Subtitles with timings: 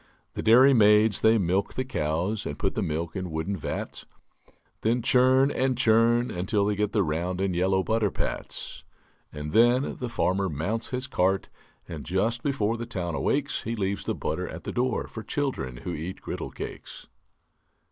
[0.33, 4.03] The dairy maids they milk the cows And put the milk in wooden vats;
[4.81, 8.83] Then churn and churn until they get The round and yellow butter pats.
[9.31, 11.49] And then the farmer mounts his cart,
[11.87, 15.77] And just before the town awakes He leaves the butter at the door For children
[15.77, 17.05] who eat griddle cakes.